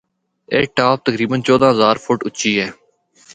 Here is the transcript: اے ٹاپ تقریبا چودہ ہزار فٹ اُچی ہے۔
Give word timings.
اے 0.53 0.59
ٹاپ 0.75 0.97
تقریبا 1.07 1.37
چودہ 1.47 1.67
ہزار 1.73 1.95
فٹ 2.05 2.19
اُچی 2.27 2.51
ہے۔ 2.59 2.67